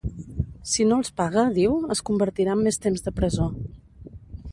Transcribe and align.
Si 0.69 0.85
no 0.91 0.95
els 1.01 1.11
paga, 1.19 1.43
diu, 1.57 1.75
es 1.97 2.01
convertirà 2.07 2.55
en 2.59 2.65
més 2.69 2.81
temps 2.87 3.05
de 3.09 3.13
presó. 3.21 3.51